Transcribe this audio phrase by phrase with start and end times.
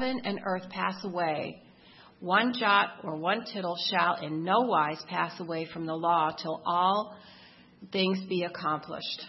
[0.00, 1.62] heaven and earth pass away,
[2.20, 6.62] one jot or one tittle shall in no wise pass away from the law till
[6.64, 7.14] all
[7.92, 9.26] things be accomplished.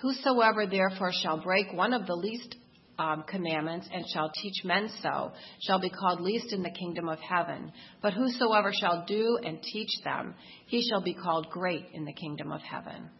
[0.00, 2.54] Whosoever therefore shall break one of the least
[2.98, 5.32] um, commandments and shall teach men so
[5.62, 7.72] shall be called least in the kingdom of heaven.
[8.00, 10.34] But whosoever shall do and teach them,
[10.66, 13.10] he shall be called great in the kingdom of heaven.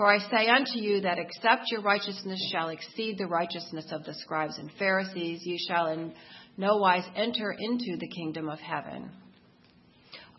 [0.00, 4.14] For I say unto you that except your righteousness shall exceed the righteousness of the
[4.14, 6.14] scribes and Pharisees, you shall in
[6.56, 9.10] no wise enter into the kingdom of heaven.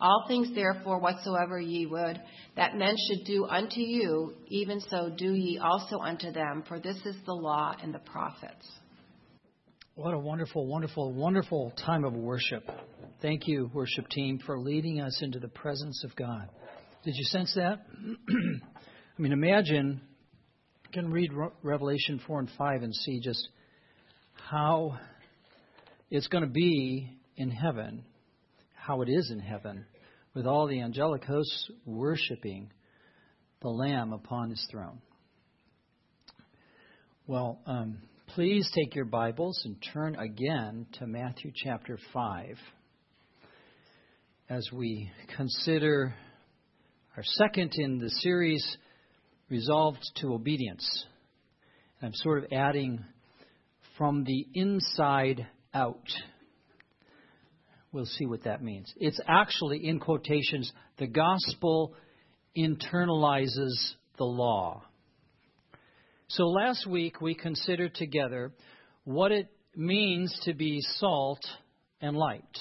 [0.00, 2.20] All things, therefore, whatsoever ye would
[2.56, 6.98] that men should do unto you, even so do ye also unto them, for this
[7.06, 8.66] is the law and the prophets.
[9.94, 12.68] What a wonderful, wonderful, wonderful time of worship.
[13.20, 16.48] Thank you, worship team, for leading us into the presence of God.
[17.04, 17.86] Did you sense that?
[19.18, 20.00] I mean, imagine,
[20.84, 23.46] you can read Revelation 4 and 5 and see just
[24.32, 24.98] how
[26.10, 28.04] it's going to be in heaven,
[28.74, 29.84] how it is in heaven,
[30.32, 32.70] with all the angelic hosts worshiping
[33.60, 35.02] the Lamb upon his throne.
[37.26, 42.56] Well, um, please take your Bibles and turn again to Matthew chapter 5
[44.48, 46.14] as we consider
[47.14, 48.78] our second in the series
[49.52, 51.04] resolved to obedience.
[52.00, 53.04] I'm sort of adding
[53.98, 56.08] from the inside out.
[57.92, 58.90] We'll see what that means.
[58.96, 61.94] It's actually, in quotations, the gospel
[62.56, 63.74] internalizes
[64.16, 64.84] the law.
[66.28, 68.52] So last week we considered together
[69.04, 71.44] what it means to be salt
[72.00, 72.58] and light.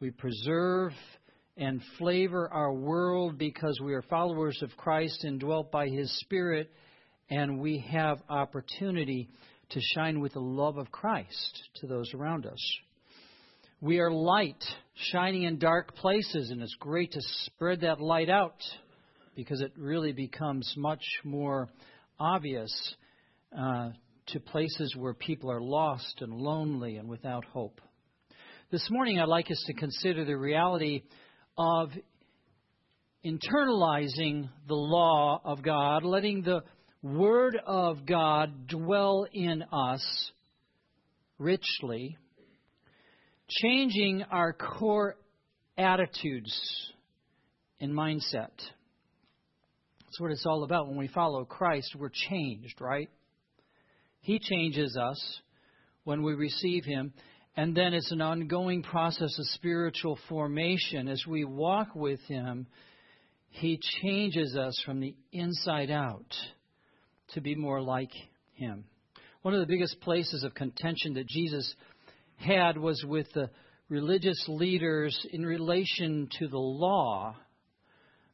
[0.00, 0.90] We preserve
[1.56, 6.70] and flavor our world because we are followers of Christ and dwelt by His Spirit,
[7.30, 9.28] and we have opportunity
[9.70, 12.60] to shine with the love of Christ to those around us.
[13.80, 14.62] We are light,
[15.12, 18.62] shining in dark places, and it's great to spread that light out
[19.36, 21.68] because it really becomes much more
[22.18, 22.72] obvious
[23.56, 23.90] uh,
[24.28, 27.80] to places where people are lost and lonely and without hope.
[28.70, 31.02] This morning, I'd like us to consider the reality
[31.56, 31.90] of
[33.24, 36.62] internalizing the law of God, letting the
[37.02, 40.32] Word of God dwell in us
[41.38, 42.16] richly,
[43.48, 45.16] changing our core
[45.76, 46.54] attitudes
[47.80, 48.52] and mindset.
[50.14, 50.88] That's what it's all about.
[50.88, 53.10] When we follow Christ, we're changed, right?
[54.20, 55.40] He changes us
[56.04, 57.12] when we receive Him.
[57.56, 61.06] And then it's an ongoing process of spiritual formation.
[61.06, 62.66] As we walk with Him,
[63.50, 66.34] He changes us from the inside out
[67.34, 68.10] to be more like
[68.54, 68.84] Him.
[69.42, 71.72] One of the biggest places of contention that Jesus
[72.36, 73.50] had was with the
[73.88, 77.36] religious leaders in relation to the law.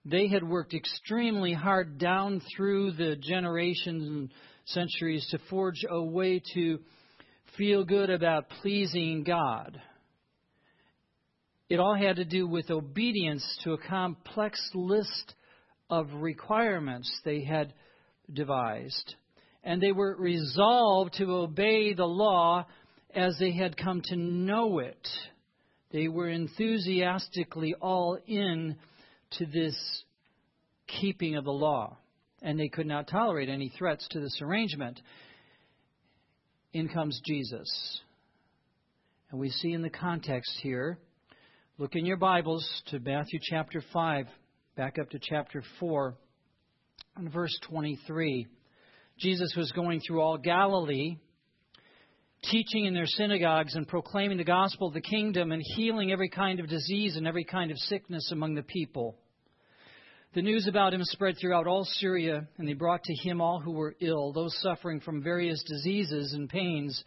[0.07, 4.31] They had worked extremely hard down through the generations and
[4.65, 6.79] centuries to forge a way to
[7.57, 9.81] feel good about pleasing God.
[11.69, 15.35] It all had to do with obedience to a complex list
[15.89, 17.73] of requirements they had
[18.33, 19.15] devised.
[19.63, 22.67] And they were resolved to obey the law
[23.15, 25.07] as they had come to know it.
[25.93, 28.77] They were enthusiastically all in
[29.33, 29.77] to this
[30.87, 31.99] keeping of the law,
[32.43, 35.01] and they could not tolerate any threats to this arrangement
[36.73, 38.01] in comes Jesus.
[39.31, 40.99] And we see in the context here,
[41.79, 44.27] look in your Bibles to Matthew chapter 5,
[44.77, 46.15] back up to chapter 4,
[47.17, 48.47] and verse 23.
[49.19, 51.17] Jesus was going through all Galilee,
[52.45, 56.59] teaching in their synagogues and proclaiming the gospel of the kingdom and healing every kind
[56.59, 59.17] of disease and every kind of sickness among the people.
[60.33, 63.73] The news about him spread throughout all Syria, and they brought to him all who
[63.73, 67.03] were ill, those suffering from various diseases and pains,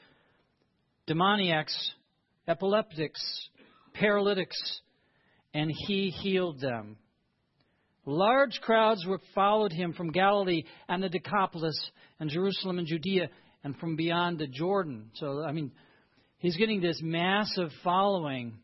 [1.07, 1.73] demoniacs,
[2.49, 3.21] epileptics,
[3.93, 4.81] paralytics,
[5.53, 6.97] and he healed them.
[8.05, 11.79] Large crowds were followed him from Galilee and the Decapolis
[12.19, 13.29] and Jerusalem and Judea
[13.63, 15.11] and from beyond the Jordan.
[15.13, 15.71] So, I mean,
[16.39, 18.57] he's getting this massive following.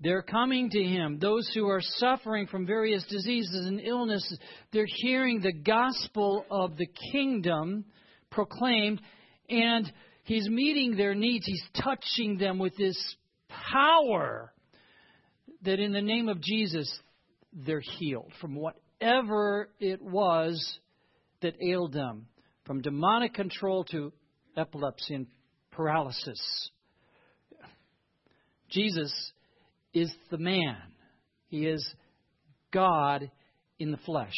[0.00, 1.18] They're coming to him.
[1.18, 4.38] Those who are suffering from various diseases and illnesses,
[4.72, 7.84] they're hearing the gospel of the kingdom
[8.30, 9.00] proclaimed,
[9.48, 9.90] and
[10.24, 11.46] he's meeting their needs.
[11.46, 12.98] He's touching them with this
[13.72, 14.52] power
[15.62, 16.92] that in the name of Jesus,
[17.52, 20.78] they're healed from whatever it was
[21.40, 22.26] that ailed them,
[22.64, 24.12] from demonic control to
[24.56, 25.26] epilepsy and
[25.70, 26.70] paralysis.
[28.68, 29.32] Jesus
[29.94, 30.76] is the man.
[31.48, 31.86] He is
[32.72, 33.30] God
[33.78, 34.34] in the flesh.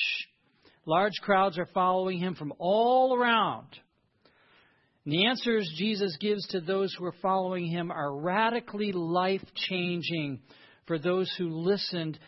[0.85, 3.67] Large crowds are following him from all around.
[5.05, 10.41] And the answers Jesus gives to those who are following him are radically life changing
[10.87, 12.19] for those who listened,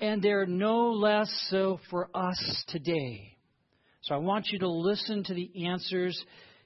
[0.00, 3.36] and they're no less so for us today.
[4.02, 6.20] So I want you to listen to the answers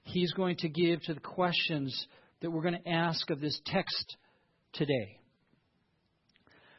[0.05, 2.07] he's going to give to the questions
[2.41, 4.17] that we're going to ask of this text
[4.73, 5.22] today.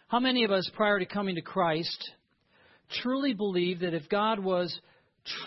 [0.07, 2.11] How many of us, prior to coming to Christ,
[3.01, 4.77] truly believed that if God was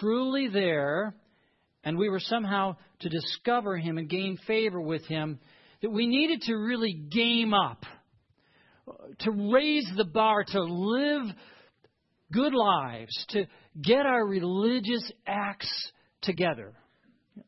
[0.00, 1.14] truly there
[1.84, 5.38] and we were somehow to discover Him and gain favor with Him,
[5.82, 7.84] that we needed to really game up,
[9.20, 11.26] to raise the bar, to live
[12.32, 13.46] good lives, to
[13.80, 15.70] get our religious acts
[16.22, 16.72] together?
[17.36, 17.44] Did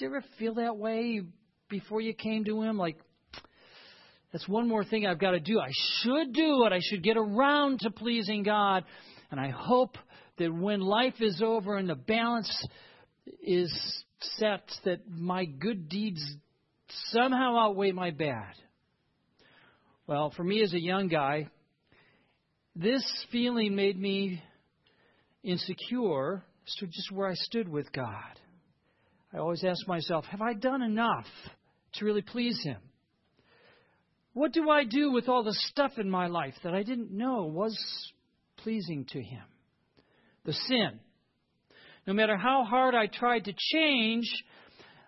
[0.00, 1.20] you ever feel that way
[1.68, 2.78] before you came to Him?
[2.78, 2.96] Like,
[4.32, 5.60] that's one more thing I've got to do.
[5.60, 5.70] I
[6.00, 6.72] should do it.
[6.72, 8.84] I should get around to pleasing God.
[9.30, 9.96] And I hope
[10.38, 12.66] that when life is over and the balance
[13.42, 14.04] is
[14.38, 16.22] set, that my good deeds
[17.10, 18.54] somehow outweigh my bad.
[20.06, 21.48] Well, for me as a young guy,
[22.74, 24.42] this feeling made me
[25.42, 28.38] insecure as to just where I stood with God.
[29.32, 31.26] I always asked myself, have I done enough
[31.94, 32.78] to really please Him?
[34.34, 37.44] What do I do with all the stuff in my life that I didn't know
[37.44, 37.76] was
[38.58, 39.44] pleasing to Him?
[40.44, 41.00] The sin.
[42.06, 44.24] No matter how hard I tried to change,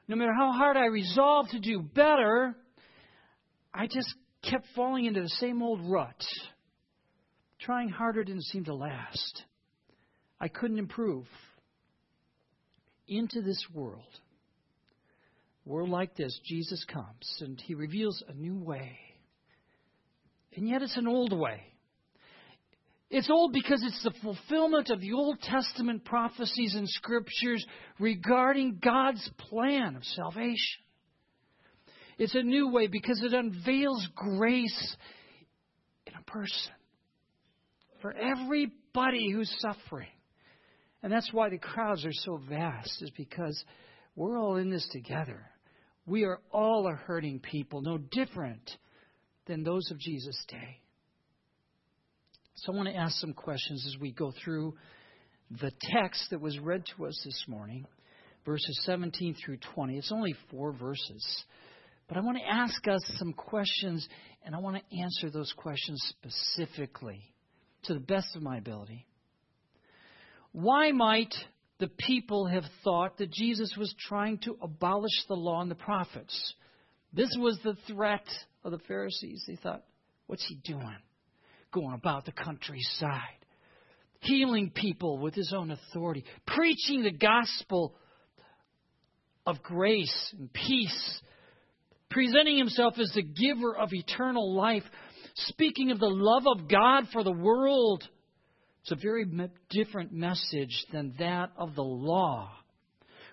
[0.06, 2.54] no matter how hard I resolved to do better,
[3.72, 4.14] I just
[4.48, 6.22] kept falling into the same old rut.
[7.60, 9.42] Trying harder didn't seem to last.
[10.38, 11.26] I couldn't improve.
[13.06, 14.08] Into this world,
[15.66, 18.98] world like this, Jesus comes and he reveals a new way.
[20.56, 21.60] And yet it's an old way.
[23.10, 27.64] It's old because it's the fulfillment of the Old Testament prophecies and scriptures
[27.98, 30.80] regarding God's plan of salvation.
[32.18, 34.96] It's a new way because it unveils grace
[36.06, 36.72] in a person
[38.00, 40.08] for everybody who's suffering.
[41.02, 43.62] And that's why the crowds are so vast, is because
[44.16, 45.44] we're all in this together.
[46.06, 48.76] We are all a hurting people, no different
[49.46, 50.80] than those of Jesus' day.
[52.56, 54.74] So I want to ask some questions as we go through
[55.50, 57.86] the text that was read to us this morning,
[58.46, 59.98] verses 17 through 20.
[59.98, 61.44] It's only four verses.
[62.08, 64.06] But I want to ask us some questions,
[64.44, 67.22] and I want to answer those questions specifically
[67.84, 69.06] to the best of my ability.
[70.52, 71.34] Why might
[71.78, 76.54] the people have thought that Jesus was trying to abolish the law and the prophets?
[77.14, 78.26] This was the threat
[78.64, 79.44] of the Pharisees.
[79.46, 79.84] They thought,
[80.26, 80.96] what's he doing?
[81.72, 83.20] Going about the countryside,
[84.20, 87.94] healing people with his own authority, preaching the gospel
[89.46, 91.20] of grace and peace,
[92.10, 94.84] presenting himself as the giver of eternal life,
[95.34, 98.02] speaking of the love of God for the world.
[98.82, 99.24] It's a very
[99.70, 102.50] different message than that of the law,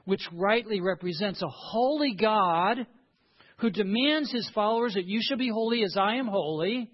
[0.06, 2.86] which rightly represents a holy God
[3.62, 6.90] who demands his followers that you shall be holy as I am holy.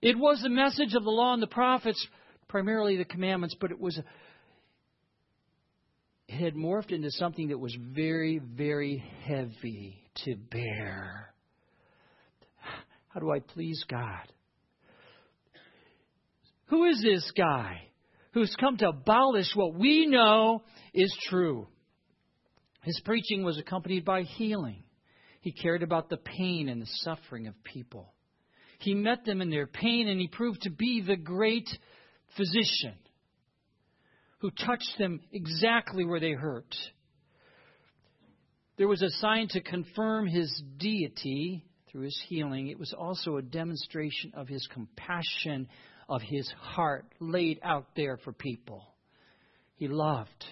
[0.00, 2.04] It was the message of the law and the prophets,
[2.48, 4.00] primarily the commandments, but it was
[6.26, 11.34] it had morphed into something that was very, very heavy to bear.
[13.08, 14.32] How do I please God?
[16.66, 17.88] Who is this guy
[18.32, 20.62] who's come to abolish what we know
[20.94, 21.66] is true?
[22.82, 24.84] His preaching was accompanied by healing.
[25.48, 28.12] He cared about the pain and the suffering of people.
[28.80, 31.66] He met them in their pain and he proved to be the great
[32.36, 32.92] physician
[34.40, 36.74] who touched them exactly where they hurt.
[38.76, 42.68] There was a sign to confirm his deity through his healing.
[42.68, 45.66] It was also a demonstration of his compassion,
[46.10, 48.84] of his heart laid out there for people.
[49.76, 50.44] He loved.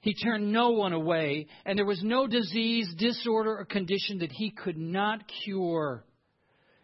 [0.00, 4.50] He turned no one away, and there was no disease, disorder, or condition that he
[4.50, 6.04] could not cure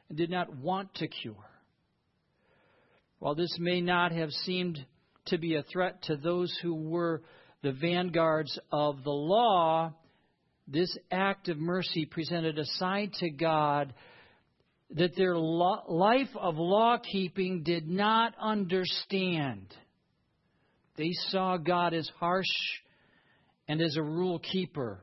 [0.09, 1.35] and did not want to cure.
[3.19, 4.85] While this may not have seemed
[5.27, 7.23] to be a threat to those who were
[7.63, 9.95] the vanguards of the law,
[10.69, 13.95] this act of mercy presented a sign to God
[14.91, 19.75] that their life of law keeping did not understand.
[20.97, 22.45] They saw God as harsh
[23.69, 25.01] and as a rule keeper.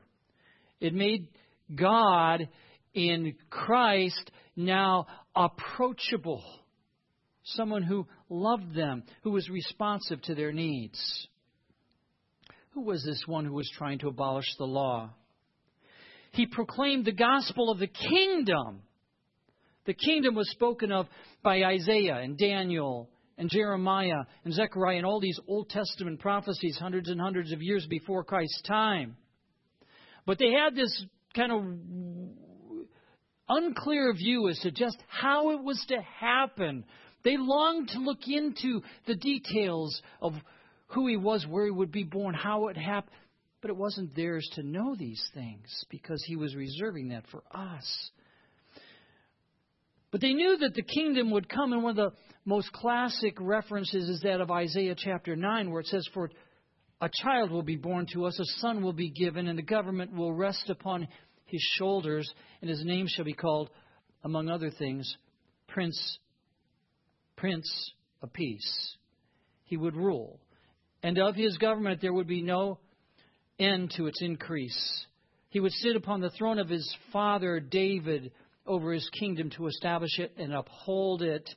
[0.80, 1.28] It made
[1.74, 2.48] God
[2.92, 6.42] in Christ now approachable.
[7.44, 11.28] Someone who loved them, who was responsive to their needs.
[12.70, 15.10] Who was this one who was trying to abolish the law?
[16.32, 18.82] He proclaimed the gospel of the kingdom.
[19.84, 21.06] The kingdom was spoken of
[21.42, 27.08] by Isaiah and Daniel and Jeremiah and Zechariah and all these Old Testament prophecies hundreds
[27.08, 29.16] and hundreds of years before Christ's time.
[30.26, 31.64] But they had this kind of
[33.48, 36.84] unclear view as to just how it was to happen.
[37.24, 40.34] They longed to look into the details of
[40.88, 43.16] who he was, where he would be born, how it happened.
[43.60, 48.10] But it wasn't theirs to know these things because he was reserving that for us.
[50.14, 54.08] But they knew that the kingdom would come, and one of the most classic references
[54.08, 56.30] is that of Isaiah chapter 9, where it says, For
[57.00, 60.14] a child will be born to us, a son will be given, and the government
[60.14, 61.08] will rest upon
[61.46, 63.70] his shoulders, and his name shall be called,
[64.22, 65.16] among other things,
[65.66, 66.20] Prince,
[67.34, 67.92] Prince
[68.22, 68.96] of Peace.
[69.64, 70.38] He would rule.
[71.02, 72.78] And of his government there would be no
[73.58, 75.06] end to its increase.
[75.48, 78.30] He would sit upon the throne of his father David
[78.66, 81.48] over his kingdom to establish it and uphold it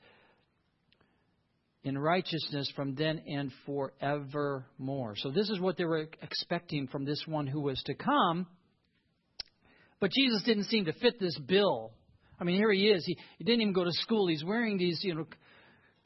[1.84, 5.16] in righteousness from then and forevermore.
[5.16, 8.48] So, this is what they were expecting from this one who was to come.
[10.00, 11.92] But Jesus didn't seem to fit this bill.
[12.40, 13.04] I mean, here he is.
[13.06, 14.28] He, he didn't even go to school.
[14.28, 15.26] He's wearing these, you know,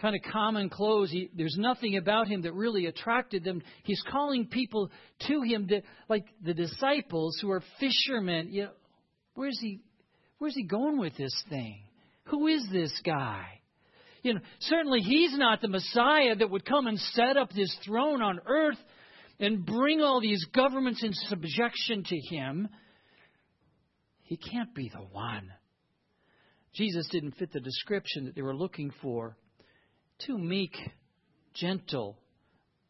[0.02, 1.12] kind of common clothes.
[1.12, 3.62] He, there's nothing about him that really attracted them.
[3.84, 4.92] He's calling people
[5.28, 8.50] to him that, like the disciples who are fishermen.
[8.52, 8.72] You know,
[9.34, 9.82] where's he?
[10.42, 11.84] Where's he going with this thing?
[12.24, 13.46] Who is this guy?
[14.24, 18.24] You know, certainly he's not the Messiah that would come and set up this throne
[18.24, 18.80] on earth
[19.40, 22.70] and bring all these governments in subjection to him.
[24.24, 25.54] He can't be the one.
[26.74, 29.38] Jesus didn't fit the description that they were looking for.
[30.26, 30.76] Too meek,
[31.54, 32.18] gentle,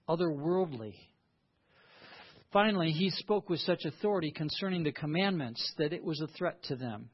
[0.07, 0.93] otherworldly.
[2.53, 6.77] Finally, he spoke with such authority concerning the commandments that it was a threat to
[6.77, 7.09] them.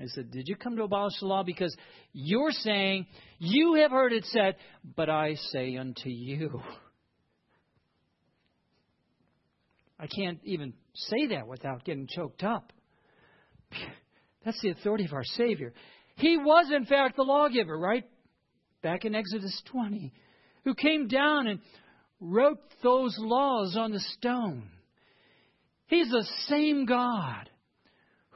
[0.00, 1.42] I said, Did you come to abolish the law?
[1.42, 1.74] Because
[2.12, 3.06] you're saying,
[3.38, 4.56] You have heard it said,
[4.96, 6.62] but I say unto you.
[9.98, 12.72] I can't even say that without getting choked up.
[14.44, 15.72] That's the authority of our Savior.
[16.16, 18.04] He was, in fact, the lawgiver, right?
[18.82, 20.12] Back in Exodus 20,
[20.64, 21.60] who came down and
[22.20, 24.70] wrote those laws on the stone.
[25.86, 27.50] He's the same God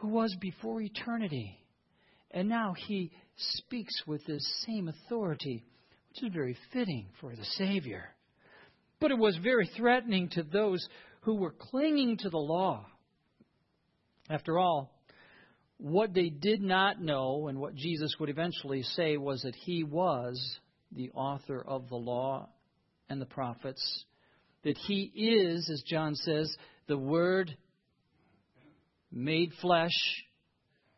[0.02, 1.56] who was before eternity.
[2.32, 5.64] And now he speaks with this same authority,
[6.08, 8.08] which is very fitting for the Savior.
[9.00, 10.84] But it was very threatening to those
[11.20, 12.84] who were clinging to the law.
[14.28, 14.92] After all,
[15.78, 20.58] what they did not know, and what Jesus would eventually say, was that he was
[20.90, 22.48] the author of the law
[23.08, 24.04] and the prophets,
[24.64, 26.56] that he is, as John says,
[26.88, 27.56] the Word
[29.12, 30.24] made flesh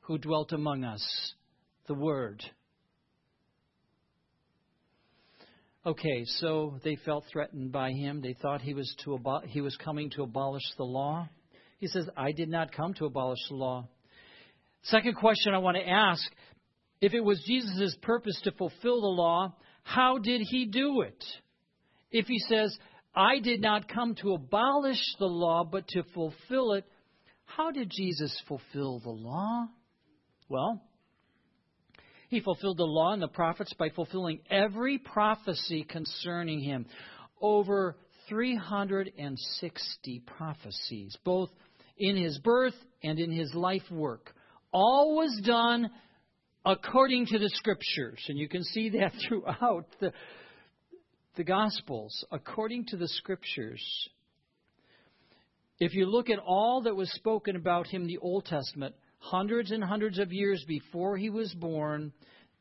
[0.00, 1.04] who dwelt among us.
[1.86, 2.42] The Word.
[5.84, 8.22] Okay, so they felt threatened by him.
[8.22, 11.28] They thought he was to abo- he was coming to abolish the law.
[11.78, 13.88] He says, "I did not come to abolish the law,
[14.84, 16.22] Second question I want to ask
[17.00, 21.24] if it was Jesus' purpose to fulfill the law, how did he do it?
[22.10, 22.76] If he says,
[23.14, 26.84] I did not come to abolish the law, but to fulfill it,
[27.44, 29.66] how did Jesus fulfill the law?
[30.48, 30.82] Well,
[32.28, 36.86] he fulfilled the law and the prophets by fulfilling every prophecy concerning him.
[37.40, 37.96] Over
[38.28, 41.50] 360 prophecies, both
[41.96, 44.34] in his birth and in his life work
[44.74, 45.88] all was done
[46.66, 48.22] according to the Scriptures.
[48.28, 50.12] And you can see that throughout the,
[51.36, 53.82] the Gospels, according to the Scriptures.
[55.84, 59.70] If you look at all that was spoken about him in the Old Testament, hundreds
[59.70, 62.10] and hundreds of years before he was born,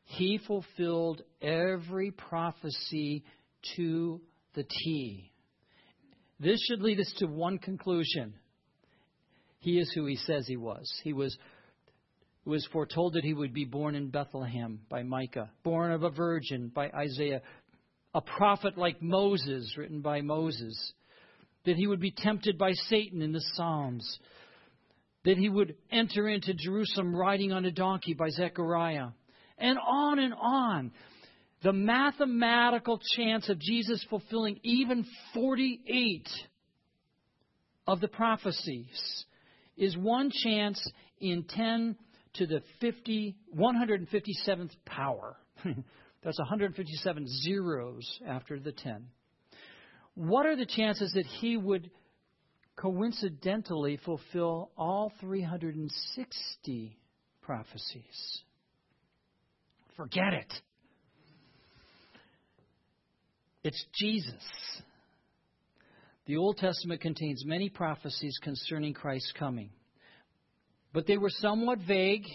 [0.04, 3.24] he fulfilled every prophecy
[3.76, 4.20] to
[4.52, 5.32] the T.
[6.38, 8.34] This should lead us to one conclusion.
[9.58, 10.92] He is who he says he was.
[11.02, 11.34] He was
[12.44, 16.70] was foretold that he would be born in Bethlehem by Micah, born of a virgin
[16.74, 17.40] by Isaiah,
[18.14, 20.92] a prophet like Moses, written by Moses,
[21.64, 24.18] that he would be tempted by Satan in the Psalms,
[25.24, 29.08] that he would enter into Jerusalem riding on a donkey by Zechariah,
[29.58, 30.92] and on and on.
[31.62, 36.28] The mathematical chance of Jesus fulfilling even 48
[37.86, 39.24] of the prophecies
[39.76, 40.80] is one chance
[41.20, 41.96] in 10
[42.34, 45.36] to the 50, 157th power.
[45.64, 49.06] That's 157 zeros after the 10.
[50.14, 51.90] What are the chances that he would
[52.76, 56.98] coincidentally fulfill all 360
[57.42, 58.42] prophecies?
[59.96, 60.52] Forget it.
[63.64, 64.42] It's Jesus.
[66.26, 69.70] The Old Testament contains many prophecies concerning Christ's coming,
[70.92, 72.26] but they were somewhat vague,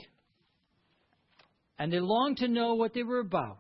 [1.78, 3.58] and they longed to know what they were about.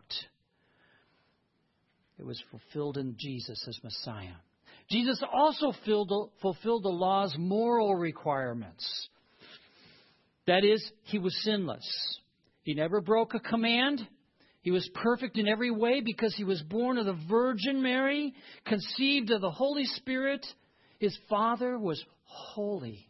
[2.19, 4.35] It was fulfilled in Jesus as Messiah.
[4.91, 9.09] Jesus also fulfilled the law's moral requirements.
[10.45, 11.88] That is, he was sinless.
[12.63, 14.05] He never broke a command.
[14.61, 18.33] He was perfect in every way because he was born of the Virgin Mary,
[18.65, 20.45] conceived of the Holy Spirit.
[20.99, 23.07] His father was holy.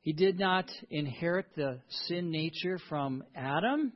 [0.00, 3.92] He did not inherit the sin nature from Adam.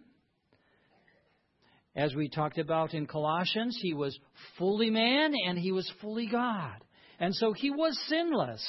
[1.97, 4.17] As we talked about in Colossians, he was
[4.59, 6.77] fully man and he was fully God.
[7.19, 8.63] And so he was sinless.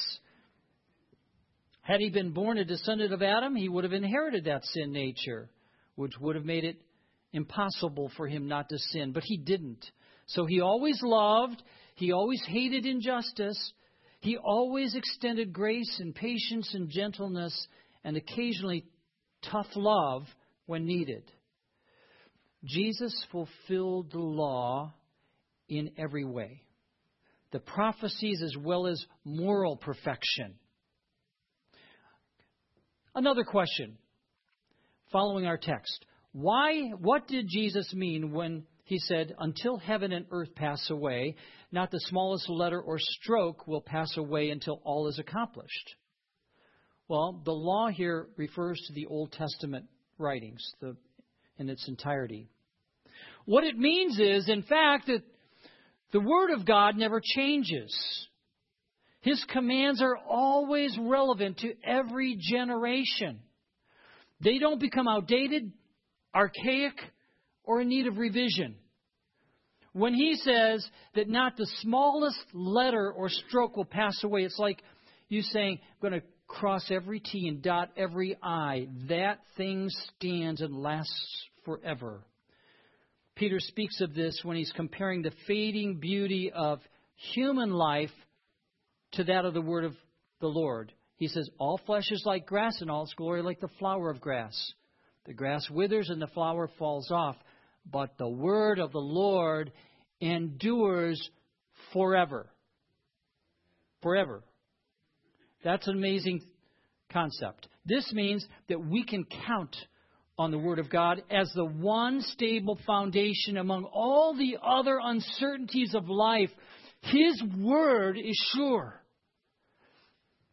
[1.81, 5.49] Had he been born a descendant of Adam, he would have inherited that sin nature,
[5.95, 6.77] which would have made it
[7.33, 9.11] impossible for him not to sin.
[9.11, 9.85] But he didn't.
[10.27, 11.61] So he always loved,
[11.95, 13.73] he always hated injustice,
[14.21, 17.67] he always extended grace and patience and gentleness
[18.05, 18.85] and occasionally
[19.51, 20.23] tough love
[20.65, 21.23] when needed.
[22.63, 24.93] Jesus fulfilled the law
[25.69, 26.63] in every way
[27.51, 30.55] the prophecies as well as moral perfection.
[33.15, 33.97] Another question
[35.11, 36.05] following our text.
[36.33, 41.35] Why what did Jesus mean when he said, Until heaven and earth pass away,
[41.71, 45.95] not the smallest letter or stroke will pass away until all is accomplished?
[47.07, 49.87] Well, the law here refers to the Old Testament
[50.17, 50.95] writings the,
[51.59, 52.49] in its entirety.
[53.45, 55.23] What it means is, in fact, that
[56.11, 57.95] the Word of God never changes.
[59.21, 63.39] His commands are always relevant to every generation.
[64.41, 65.71] They don't become outdated,
[66.33, 66.93] archaic,
[67.63, 68.75] or in need of revision.
[69.93, 74.81] When he says that not the smallest letter or stroke will pass away, it's like
[75.27, 78.87] you saying, I'm going to cross every T and dot every I.
[79.09, 82.23] That thing stands and lasts forever.
[83.35, 86.79] Peter speaks of this when he's comparing the fading beauty of
[87.33, 88.09] human life
[89.11, 89.93] to that of the word of
[90.39, 90.93] the Lord.
[91.17, 94.21] He says, All flesh is like grass, and all its glory like the flower of
[94.21, 94.55] grass.
[95.25, 97.35] The grass withers and the flower falls off,
[97.85, 99.71] but the word of the Lord
[100.21, 101.29] endures
[101.91, 102.47] forever.
[104.01, 104.41] Forever.
[105.63, 106.41] That's an amazing
[107.11, 107.67] concept.
[107.85, 109.75] This means that we can count
[110.37, 115.95] on the Word of God as the one stable foundation among all the other uncertainties
[115.95, 116.51] of life.
[117.01, 119.01] His Word is sure.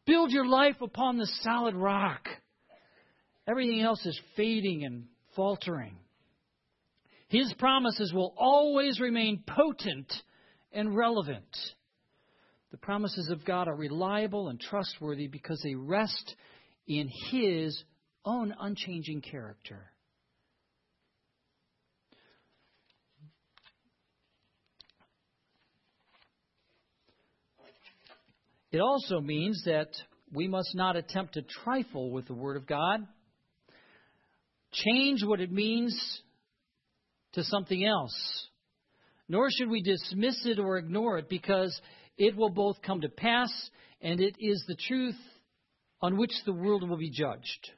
[0.06, 2.28] Build your life upon the solid rock.
[3.46, 5.04] Everything else is fading and
[5.36, 5.96] faltering.
[7.28, 10.12] His promises will always remain potent
[10.72, 11.44] and relevant.
[12.70, 16.34] The promises of God are reliable and trustworthy because they rest
[16.86, 17.82] in His
[18.24, 19.90] own unchanging character.
[28.74, 29.88] It also means that
[30.32, 33.06] we must not attempt to trifle with the Word of God,
[34.72, 35.96] change what it means
[37.34, 38.48] to something else.
[39.28, 41.80] Nor should we dismiss it or ignore it because
[42.18, 43.50] it will both come to pass
[44.00, 45.18] and it is the truth
[46.02, 47.70] on which the world will be judged.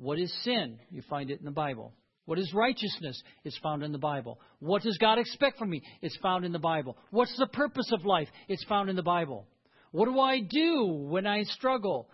[0.00, 0.78] What is sin?
[0.90, 1.92] You find it in the Bible.
[2.24, 3.20] What is righteousness?
[3.44, 4.38] It's found in the Bible.
[4.60, 5.82] What does God expect from me?
[6.02, 6.96] It's found in the Bible.
[7.10, 8.28] What's the purpose of life?
[8.48, 9.46] It's found in the Bible.
[9.90, 12.08] What do I do when I struggle?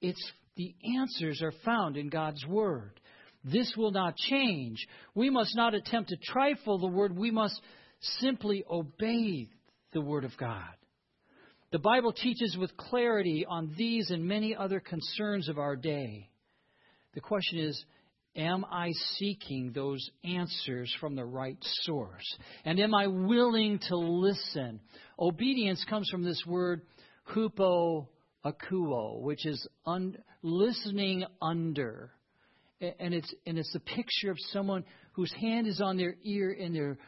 [0.00, 0.22] It's
[0.56, 3.00] the answers are found in God's Word.
[3.42, 4.86] This will not change.
[5.14, 7.16] We must not attempt to trifle the Word.
[7.16, 7.60] We must
[8.20, 9.48] simply obey
[9.92, 10.74] the Word of God.
[11.72, 16.28] The Bible teaches with clarity on these and many other concerns of our day.
[17.16, 17.82] The question is,
[18.36, 22.36] am I seeking those answers from the right source?
[22.66, 24.80] And am I willing to listen?
[25.18, 26.82] Obedience comes from this word,
[27.34, 28.08] hupo
[28.44, 32.10] akuo, which is un- listening under.
[32.82, 36.76] And it's, and it's a picture of someone whose hand is on their ear and
[36.76, 36.98] they're,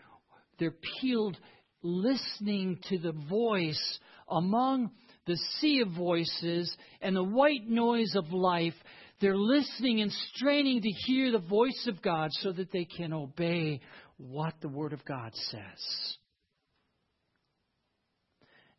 [0.59, 1.37] they're peeled,
[1.83, 4.91] listening to the voice among
[5.27, 8.73] the sea of voices and the white noise of life
[9.21, 13.81] They're listening and straining to hear the voice of God so that they can obey
[14.17, 16.17] what the Word of God says.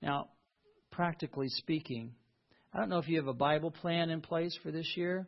[0.02, 0.30] Now,
[0.92, 2.14] practically speaking,
[2.74, 5.28] I don't know if you have a Bible plan in place for this year.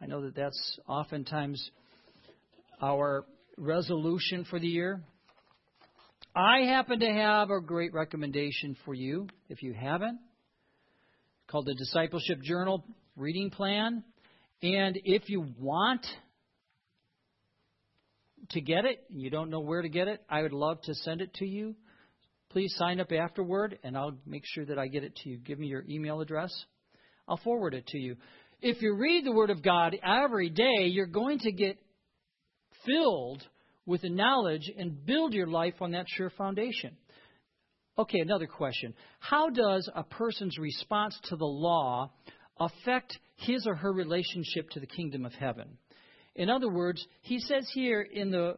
[0.00, 1.70] I know that that's oftentimes
[2.80, 3.24] our
[3.56, 5.02] resolution for the year.
[6.34, 10.20] I happen to have a great recommendation for you if you haven't,
[11.48, 12.84] called the Discipleship Journal
[13.16, 14.04] Reading Plan.
[14.62, 16.06] And if you want
[18.50, 20.94] to get it and you don't know where to get it, I would love to
[20.94, 21.74] send it to you.
[22.50, 25.38] Please sign up afterward and I'll make sure that I get it to you.
[25.38, 26.52] Give me your email address.
[27.28, 28.16] I'll forward it to you.
[28.60, 31.78] If you read the Word of God every day, you're going to get
[32.84, 33.46] filled
[33.86, 36.96] with the knowledge and build your life on that sure foundation.
[37.98, 38.94] Okay, another question.
[39.20, 42.10] How does a person's response to the law
[42.58, 45.78] affect his or her relationship to the kingdom of heaven?
[46.34, 48.56] In other words, he says here in the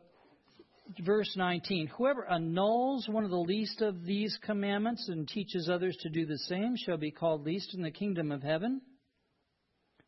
[1.01, 6.11] verse 19, whoever annuls one of the least of these commandments and teaches others to
[6.11, 8.81] do the same shall be called least in the kingdom of heaven.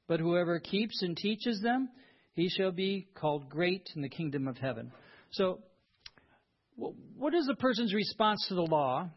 [0.07, 1.89] But whoever keeps and teaches them,
[2.35, 4.93] he shall be called great in the kingdom of heaven.
[5.31, 5.61] So,
[6.77, 9.09] what is a person's response to the law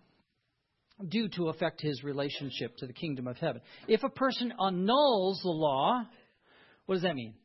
[1.05, 3.61] do to affect his relationship to the kingdom of heaven?
[3.87, 6.03] If a person annuls the law,
[6.85, 7.35] what does that mean?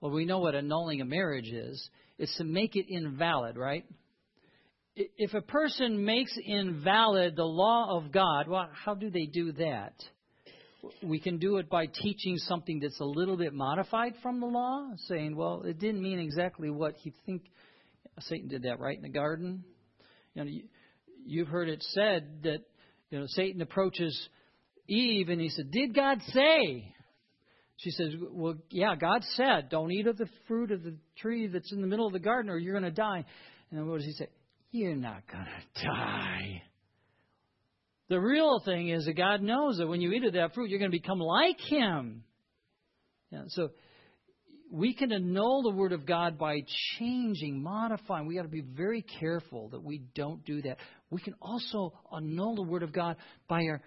[0.00, 1.88] Well, we know what annulling a marriage is.
[2.18, 3.84] It's to make it invalid, right?
[4.96, 9.94] If a person makes invalid the law of God, well, how do they do that?
[11.02, 14.88] we can do it by teaching something that's a little bit modified from the law,
[15.08, 17.42] saying, well, it didn't mean exactly what he think.
[18.20, 19.64] Satan did that right in the garden.
[20.34, 20.50] You know,
[21.24, 22.60] you've heard it said that
[23.14, 24.28] you know Satan approaches
[24.88, 26.92] Eve and he said, "Did God say?"
[27.76, 31.72] She says, "Well, yeah, God said, don't eat of the fruit of the tree that's
[31.72, 33.24] in the middle of the garden, or you're going to die."
[33.70, 34.28] And what does he say?
[34.72, 36.62] You're not going to die.
[38.08, 40.80] The real thing is that God knows that when you eat of that fruit, you're
[40.80, 42.24] going to become like Him.
[43.30, 43.70] Yeah, so
[44.74, 46.64] we can annul the Word of God by
[46.98, 48.26] changing, modifying.
[48.26, 50.78] We got to be very careful that we don't do that.
[51.10, 53.16] We can also annul the Word of God
[53.48, 53.80] by our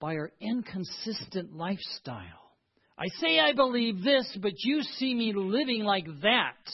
[0.00, 2.52] by our inconsistent lifestyle.
[2.96, 6.72] I say I believe this, but you see me living like that.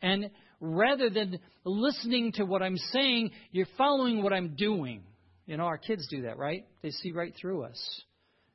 [0.00, 0.30] And
[0.60, 5.02] rather than listening to what I'm saying, you're following what I'm doing.
[5.46, 6.64] You know, our kids do that, right?
[6.82, 8.02] They see right through us.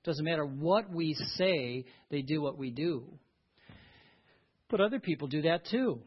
[0.06, 3.04] Doesn't matter what we say, they do what we do.
[4.72, 6.00] But other people do that too.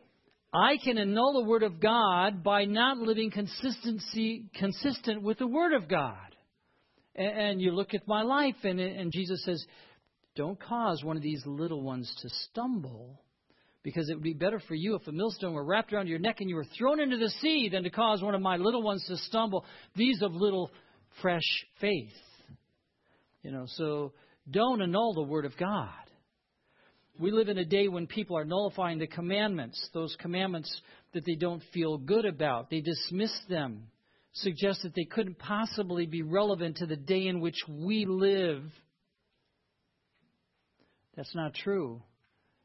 [0.53, 5.75] I can annul the Word of God by not living consistency consistent with the Word
[5.75, 6.17] of God.
[7.15, 9.65] And, and you look at my life, and, and Jesus says,
[10.35, 13.21] "Don't cause one of these little ones to stumble."
[13.83, 16.41] because it would be better for you if a millstone were wrapped around your neck
[16.41, 19.05] and you were thrown into the sea than to cause one of my little ones
[19.07, 19.63] to stumble.
[19.95, 20.71] These of little
[21.21, 21.45] fresh
[21.83, 22.15] faith.
[23.43, 24.15] You know, so
[24.51, 25.91] don't annul the Word of God.
[27.19, 30.81] We live in a day when people are nullifying the commandments, those commandments
[31.13, 32.71] that they don't feel good about.
[32.71, 33.87] They dismiss them,
[34.33, 38.65] suggest that they couldn't possibly be relevant to the day in which we live.
[41.17, 42.03] That's not true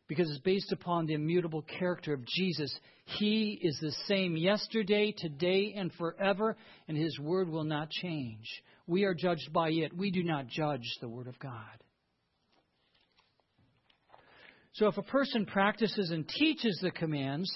[0.07, 2.75] because it's based upon the immutable character of Jesus.
[3.05, 6.57] He is the same yesterday, today, and forever,
[6.87, 8.45] and His word will not change.
[8.87, 9.95] We are judged by it.
[9.95, 11.83] We do not judge the word of God.
[14.79, 17.51] So if a person practices and teaches the commands,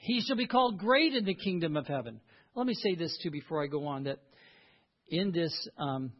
[0.00, 2.20] he shall be called great in the kingdom of heaven.
[2.56, 4.18] Let me say this too before I go on that
[5.08, 6.10] in this um,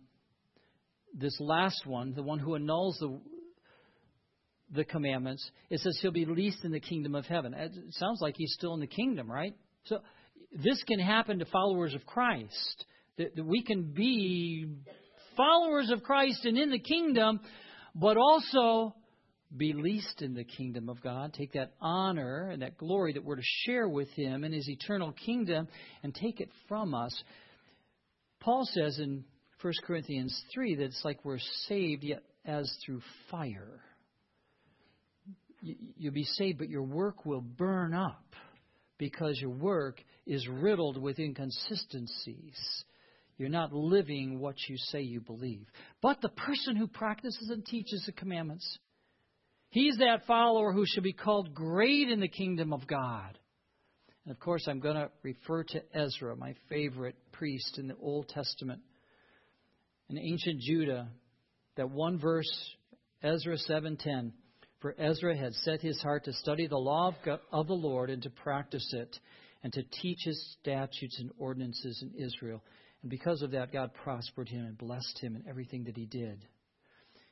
[1.13, 3.21] this last one, the one who annuls the
[4.73, 7.53] the commandments, it says he'll be least in the kingdom of heaven.
[7.53, 9.57] It sounds like he's still in the kingdom, right?
[9.87, 9.99] So
[10.53, 12.85] this can happen to followers of Christ.
[13.19, 14.69] That, that we can be
[15.37, 17.41] followers of Christ and in the kingdom,
[17.97, 18.95] but also
[19.57, 21.33] be least in the kingdom of God.
[21.33, 25.13] Take that honor and that glory that we're to share with Him in His eternal
[25.13, 25.69] kingdom
[26.03, 27.23] and take it from us.
[28.41, 29.25] Paul says in
[29.63, 33.81] 1 Corinthians 3 that it's like we're saved yet as through fire
[35.63, 38.35] you'll be saved, but your work will burn up
[38.99, 42.85] because your work is riddled with inconsistencies.
[43.39, 45.67] You're not living what you say you believe.
[46.03, 48.79] But the person who practices and teaches the commandments,
[49.71, 53.39] he's that follower who should be called great in the kingdom of God.
[54.25, 58.29] And of course, I'm going to refer to Ezra, my favorite priest in the Old
[58.29, 58.83] Testament.
[60.09, 61.09] In ancient Judah,
[61.77, 62.51] that one verse
[63.23, 64.33] Ezra 7:10
[64.81, 68.11] For Ezra had set his heart to study the law of, God, of the Lord
[68.11, 69.19] and to practice it
[69.63, 72.63] and to teach his statutes and ordinances in Israel.
[73.03, 76.47] And because of that God prospered him and blessed him in everything that he did.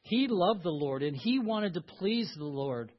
[0.08, 2.90] He loved the Lord and he wanted to please the Lord.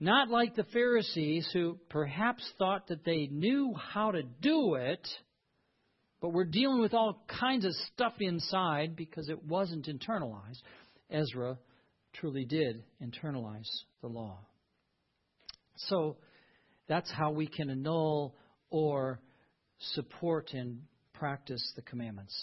[0.00, 5.06] Not like the Pharisees who perhaps thought that they knew how to do it,
[6.22, 10.62] but were dealing with all kinds of stuff inside because it wasn't internalized.
[11.10, 11.58] Ezra
[12.14, 13.68] truly did internalize
[14.00, 14.38] the law.
[15.76, 16.16] So
[16.88, 18.34] that's how we can annul
[18.70, 19.20] or
[19.94, 20.80] support and
[21.12, 22.34] practice the commandments.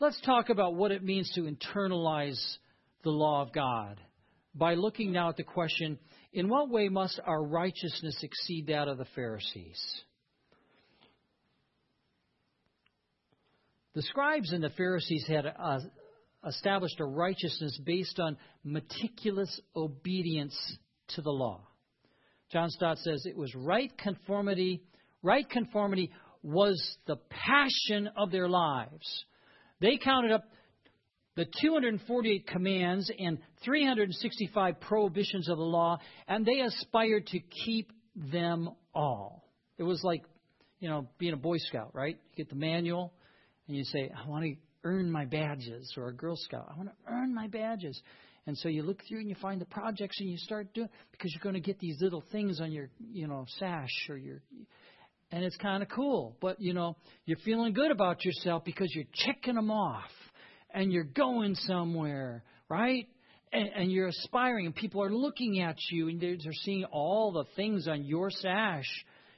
[0.00, 2.56] Let's talk about what it means to internalize
[3.04, 4.00] the law of God
[4.54, 5.98] by looking now at the question
[6.32, 9.80] in what way must our righteousness exceed that of the Pharisees?
[13.94, 15.78] The scribes and the Pharisees had uh,
[16.46, 20.56] established a righteousness based on meticulous obedience
[21.14, 21.60] to the law.
[22.50, 24.82] John Stott says it was right conformity.
[25.22, 26.10] Right conformity
[26.42, 29.24] was the passion of their lives.
[29.80, 30.44] They counted up
[31.36, 38.70] the 248 commands and 365 prohibitions of the law, and they aspired to keep them
[38.94, 39.44] all.
[39.76, 40.22] It was like,
[40.78, 42.16] you know, being a Boy Scout, right?
[42.30, 43.12] You get the manual,
[43.66, 46.90] and you say, I want to earn my badges, or a Girl Scout, I want
[46.90, 48.00] to earn my badges.
[48.46, 51.32] And so you look through and you find the projects and you start doing because
[51.32, 54.42] you're going to get these little things on your, you know, sash or your
[55.30, 56.36] and it's kind of cool.
[56.40, 60.10] But you know, you're feeling good about yourself because you're checking them off
[60.74, 63.06] and you're going somewhere, right?
[63.52, 67.32] And, and you're aspiring, and people are looking at you, and they're, they're seeing all
[67.32, 68.84] the things on your sash.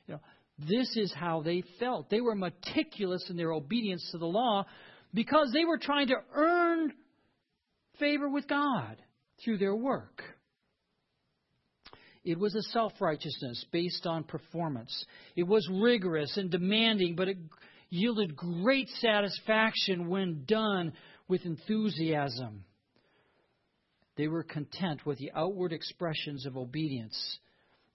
[0.08, 0.20] You know,
[0.58, 2.08] this is how they felt.
[2.08, 4.64] They were meticulous in their obedience to the law
[5.12, 6.92] because they were trying to earn
[7.98, 8.96] favor with God
[9.44, 10.22] through their work.
[12.24, 15.04] It was a self righteousness based on performance.
[15.36, 17.36] It was rigorous and demanding, but it
[17.90, 20.92] yielded great satisfaction when done
[21.28, 22.64] with enthusiasm.
[24.16, 27.38] They were content with the outward expressions of obedience.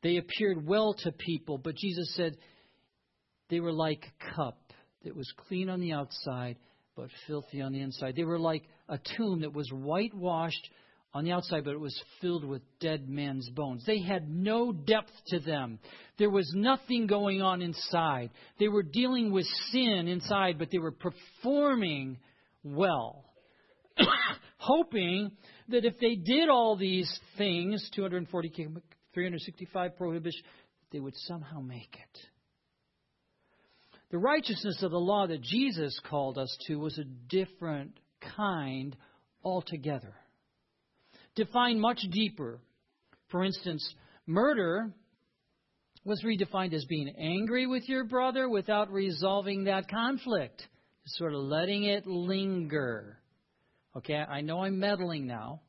[0.03, 2.37] They appeared well to people, but Jesus said
[3.49, 6.57] they were like a cup that was clean on the outside
[6.95, 8.15] but filthy on the inside.
[8.15, 10.69] They were like a tomb that was whitewashed
[11.13, 13.83] on the outside, but it was filled with dead men's bones.
[13.85, 15.79] They had no depth to them.
[16.17, 18.31] There was nothing going on inside.
[18.59, 22.17] They were dealing with sin inside, but they were performing
[22.63, 23.25] well,
[24.57, 25.31] hoping
[25.69, 28.49] that if they did all these things 240,
[29.13, 30.43] 365 prohibitions
[30.91, 32.19] they would somehow make it.
[34.11, 37.97] The righteousness of the law that Jesus called us to was a different
[38.35, 38.95] kind
[39.43, 40.13] altogether,
[41.35, 42.59] defined much deeper.
[43.29, 43.95] For instance,
[44.27, 44.91] murder
[46.03, 50.67] was redefined as being angry with your brother without resolving that conflict
[51.05, 53.17] sort of letting it linger.
[53.97, 55.61] Okay, I know I'm meddling now.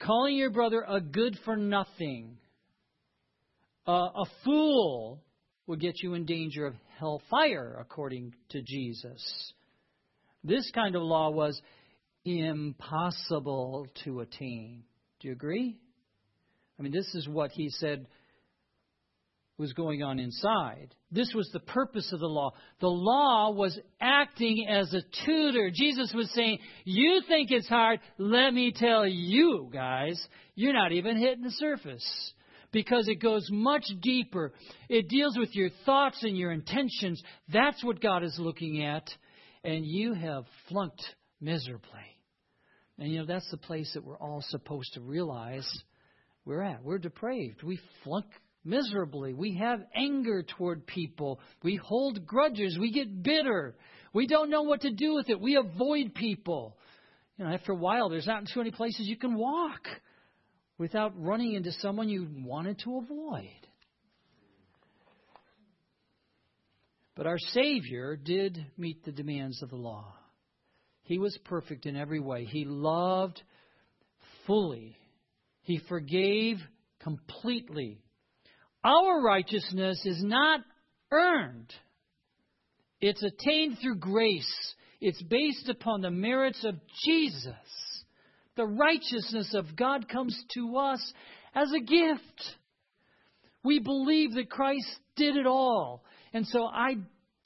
[0.00, 2.38] Calling your brother a good for nothing,
[3.86, 5.22] uh, a fool,
[5.66, 9.52] will get you in danger of hellfire, according to Jesus.
[10.42, 11.60] This kind of law was
[12.24, 14.82] impossible to attain.
[15.20, 15.78] Do you agree?
[16.78, 18.06] I mean, this is what he said
[19.60, 20.94] was going on inside.
[21.12, 22.54] This was the purpose of the law.
[22.80, 25.70] The law was acting as a tutor.
[25.72, 28.00] Jesus was saying, You think it's hard?
[28.16, 30.20] Let me tell you, guys,
[30.54, 32.32] you're not even hitting the surface.
[32.72, 34.52] Because it goes much deeper.
[34.88, 37.20] It deals with your thoughts and your intentions.
[37.52, 39.08] That's what God is looking at.
[39.64, 41.02] And you have flunked
[41.40, 41.88] miserably.
[42.96, 45.68] And you know, that's the place that we're all supposed to realize
[46.44, 46.84] we're at.
[46.84, 47.64] We're depraved.
[47.64, 48.26] We flunk
[48.64, 49.32] miserably.
[49.34, 51.40] We have anger toward people.
[51.62, 52.78] We hold grudges.
[52.78, 53.74] We get bitter.
[54.12, 55.40] We don't know what to do with it.
[55.40, 56.76] We avoid people.
[57.36, 59.80] You know, after a while, there's not too many places you can walk
[60.78, 63.48] without running into someone you wanted to avoid.
[67.14, 70.14] But our Savior did meet the demands of the law.
[71.02, 72.44] He was perfect in every way.
[72.44, 73.42] He loved
[74.46, 74.96] fully.
[75.62, 76.56] He forgave
[77.02, 78.00] completely.
[78.82, 80.60] Our righteousness is not
[81.10, 81.72] earned,
[83.00, 84.74] it's attained through grace.
[85.00, 86.74] It's based upon the merits of
[87.06, 87.54] Jesus.
[88.56, 91.12] The righteousness of God comes to us
[91.54, 92.56] as a gift.
[93.64, 96.04] We believe that Christ did it all.
[96.34, 96.96] And so I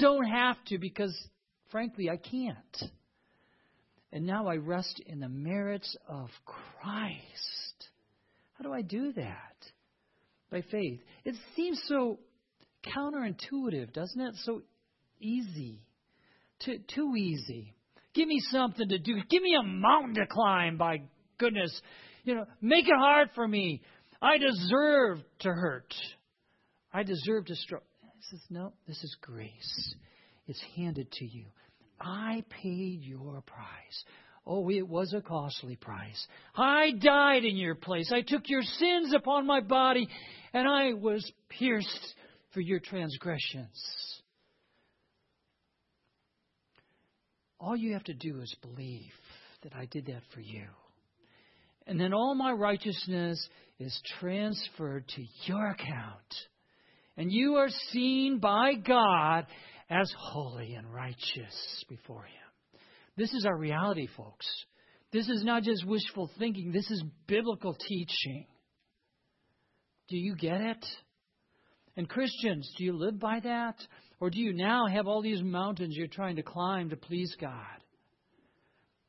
[0.01, 1.16] don't have to because,
[1.70, 2.90] frankly, I can't.
[4.12, 7.88] And now I rest in the merits of Christ.
[8.55, 9.53] How do I do that?
[10.54, 11.00] By faith.
[11.24, 12.20] It seems so
[12.86, 14.36] counterintuitive, doesn't it?
[14.44, 14.62] So
[15.20, 15.80] easy.
[16.64, 17.74] Too, too easy.
[18.14, 19.16] Give me something to do.
[19.28, 21.02] Give me a mountain to climb, by
[21.38, 21.76] goodness.
[22.22, 23.82] You know, make it hard for me.
[24.22, 25.92] I deserve to hurt.
[26.92, 27.88] I deserve to struggle.
[28.02, 29.94] He says, No, this is grace.
[30.46, 31.46] It's handed to you.
[32.00, 34.04] I paid your price.
[34.46, 36.26] Oh, it was a costly price.
[36.54, 38.12] I died in your place.
[38.12, 40.07] I took your sins upon my body,
[40.52, 42.14] and I was pierced
[42.52, 44.20] for your transgressions.
[47.59, 49.12] All you have to do is believe
[49.62, 50.66] that I did that for you.
[51.87, 56.35] And then all my righteousness is transferred to your account.
[57.16, 59.46] And you are seen by God
[59.88, 62.43] as holy and righteous before Him.
[63.16, 64.46] This is our reality, folks.
[65.12, 68.46] This is not just wishful thinking, this is biblical teaching.
[70.09, 70.85] Do you get it?
[71.96, 73.77] And Christians, do you live by that?
[74.20, 77.55] Or do you now have all these mountains you're trying to climb to please God?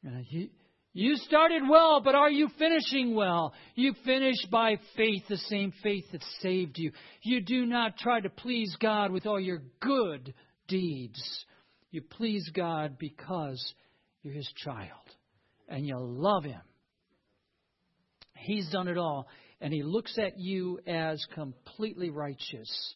[0.06, 0.50] Uh, you,
[0.94, 3.54] you started well, but are you finishing well?
[3.74, 6.92] You finish by faith, the same faith that saved you.
[7.24, 10.34] You do not try to please God with all your good
[10.68, 11.46] deeds.
[11.90, 13.74] You please God because
[14.26, 14.90] you're His child
[15.70, 16.62] and you love Him.
[18.36, 19.28] He's done it all,
[19.62, 22.96] and He looks at you as completely righteous.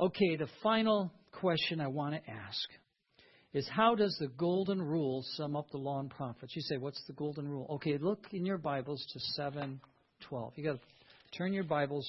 [0.00, 2.68] Okay, the final question I want to ask
[3.52, 6.54] is how does the golden rule sum up the law and prophets?
[6.56, 7.66] You say, what's the golden rule?
[7.74, 10.52] Okay, look in your Bibles to 712.
[10.56, 12.04] You got to turn your Bibles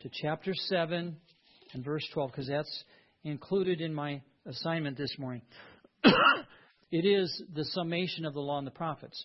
[0.00, 1.16] to chapter 7
[1.74, 2.84] and verse 12 because that's
[3.22, 5.42] included in my assignment this morning.
[6.90, 9.24] it is the summation of the law and the prophets.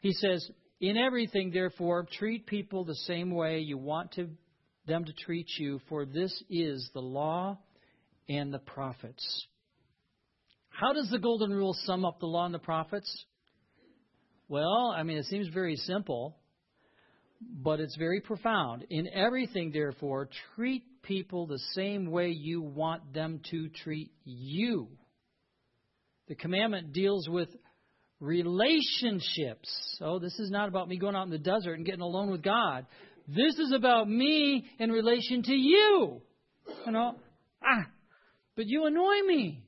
[0.00, 0.48] He says,
[0.80, 4.28] In everything, therefore, treat people the same way you want to,
[4.86, 7.58] them to treat you, for this is the law
[8.28, 9.46] and the prophets.
[10.70, 13.24] How does the golden rule sum up the law and the prophets?
[14.48, 16.36] Well, I mean, it seems very simple,
[17.40, 18.86] but it's very profound.
[18.90, 24.88] In everything, therefore, treat people the same way you want them to treat you.
[26.30, 27.48] The commandment deals with
[28.20, 29.68] relationships.
[29.98, 32.40] So, this is not about me going out in the desert and getting alone with
[32.40, 32.86] God.
[33.26, 36.22] This is about me in relation to you.
[36.86, 37.16] You know,
[37.64, 37.84] ah,
[38.54, 39.64] but you annoy me.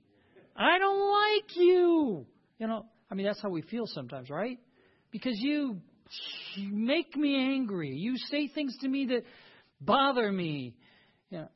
[0.55, 2.27] I don't like you.
[2.61, 4.61] You know, I mean, that's how we feel sometimes, right?
[5.11, 5.81] Because you,
[6.55, 7.90] you make me angry.
[7.96, 9.25] You say things to me that
[9.81, 10.77] bother me.
[11.29, 11.48] You know,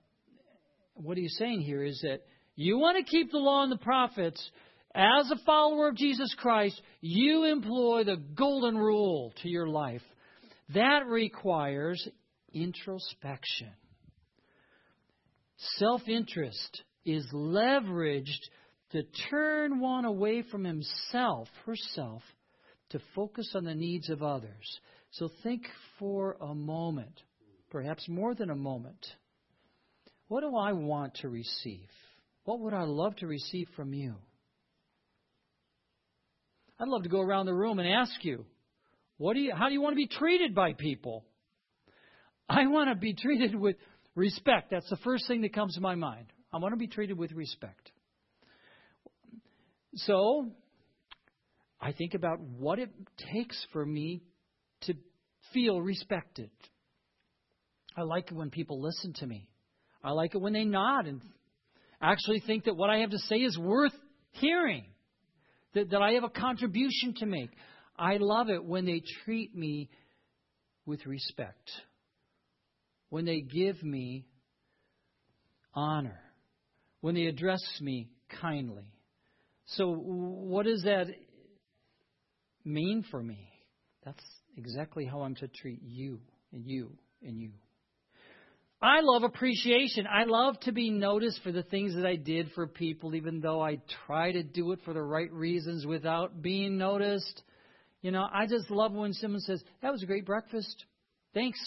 [0.94, 2.22] what he's saying here is that
[2.56, 4.50] you want to keep the law and the prophets.
[4.96, 10.00] As a follower of Jesus Christ, you employ the golden rule to your life.
[10.72, 12.08] That requires
[12.54, 13.68] introspection.
[15.76, 18.40] Self interest is leveraged
[18.92, 22.22] to turn one away from himself, herself,
[22.90, 24.80] to focus on the needs of others.
[25.10, 25.66] So think
[25.98, 27.20] for a moment,
[27.68, 29.06] perhaps more than a moment.
[30.28, 31.90] What do I want to receive?
[32.44, 34.14] What would I love to receive from you?
[36.78, 38.44] I'd love to go around the room and ask you,
[39.18, 41.24] what do you, how do you want to be treated by people?
[42.48, 43.76] I want to be treated with
[44.14, 44.70] respect.
[44.70, 46.26] That's the first thing that comes to my mind.
[46.52, 47.90] I want to be treated with respect.
[49.94, 50.50] So
[51.80, 52.90] I think about what it
[53.32, 54.22] takes for me
[54.82, 54.94] to
[55.54, 56.50] feel respected.
[57.96, 59.48] I like it when people listen to me.
[60.04, 61.22] I like it when they nod and
[62.00, 63.94] actually think that what I have to say is worth
[64.32, 64.84] hearing,
[65.76, 67.50] that, that I have a contribution to make.
[67.98, 69.90] I love it when they treat me
[70.86, 71.70] with respect,
[73.10, 74.26] when they give me
[75.74, 76.18] honor,
[77.02, 78.08] when they address me
[78.40, 78.90] kindly.
[79.66, 81.08] So, what does that
[82.64, 83.50] mean for me?
[84.04, 84.22] That's
[84.56, 86.20] exactly how I'm to treat you
[86.52, 86.92] and you
[87.22, 87.50] and you.
[88.80, 90.06] I love appreciation.
[90.06, 93.62] I love to be noticed for the things that I did for people, even though
[93.62, 97.42] I try to do it for the right reasons without being noticed.
[98.02, 100.84] You know, I just love when someone says, That was a great breakfast.
[101.32, 101.58] Thanks.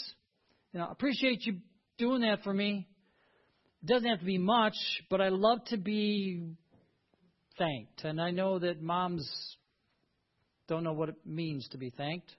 [0.72, 1.57] You know, appreciate you
[1.97, 2.88] doing that for me.
[3.82, 4.76] It doesn't have to be much,
[5.10, 6.43] but I love to be
[7.57, 8.03] thanked.
[8.03, 9.28] And I know that moms
[10.68, 12.30] don't know what it means to be thanked,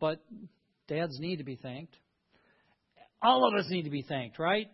[0.00, 0.24] but
[0.88, 1.94] dads need to be thanked.
[3.22, 4.68] All of us need to be thanked, right?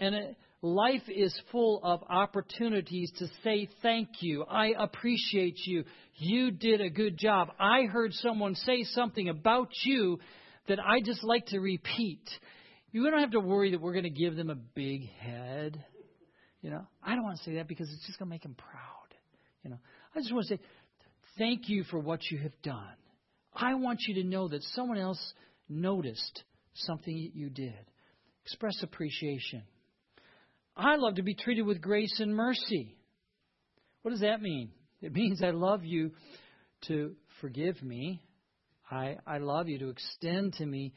[0.00, 4.44] And it, life is full of opportunities to say thank you.
[4.44, 5.84] I appreciate you.
[6.16, 7.50] You did a good job.
[7.58, 10.18] I heard someone say something about you
[10.68, 12.28] that I just like to repeat.
[12.92, 15.82] You don't have to worry that we're going to give them a big head.
[16.60, 18.56] You know, I don't want to say that because it's just going to make them
[18.56, 19.14] proud.
[19.62, 19.78] You know,
[20.14, 20.60] I just want to say
[21.38, 22.96] thank you for what you have done.
[23.54, 25.34] I want you to know that someone else
[25.68, 26.42] noticed
[26.74, 27.74] something you did.
[28.44, 29.62] Express appreciation.
[30.76, 32.96] I love to be treated with grace and mercy.
[34.02, 34.70] What does that mean?
[35.02, 36.12] It means I love you
[36.88, 38.22] to forgive me.
[38.90, 40.92] I, I love you to extend to me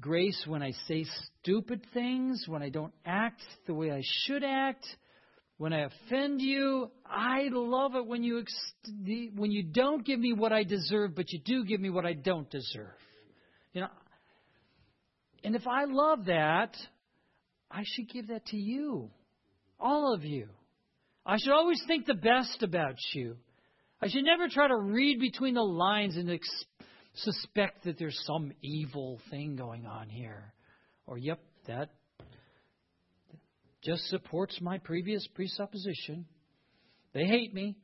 [0.00, 1.04] grace when I say
[1.40, 4.84] stupid things, when I don't act the way I should act,
[5.58, 6.90] when I offend you.
[7.06, 8.72] I love it when you ex-
[9.36, 12.14] when you don't give me what I deserve, but you do give me what I
[12.14, 12.96] don't deserve.
[13.72, 13.88] You know,
[15.44, 16.74] and if I love that,
[17.70, 19.10] I should give that to you,
[19.78, 20.48] all of you.
[21.26, 23.36] I should always think the best about you.
[24.00, 26.64] I should never try to read between the lines and ex-
[27.14, 30.52] suspect that there's some evil thing going on here.
[31.06, 31.90] Or, yep, that
[33.82, 36.26] just supports my previous presupposition.
[37.12, 37.76] They hate me.